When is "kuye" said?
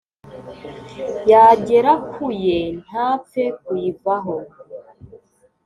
2.11-2.57